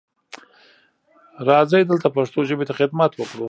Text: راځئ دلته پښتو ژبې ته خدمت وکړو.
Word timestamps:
راځئ 1.49 1.81
دلته 1.87 2.07
پښتو 2.15 2.39
ژبې 2.49 2.65
ته 2.69 2.73
خدمت 2.79 3.11
وکړو. 3.15 3.39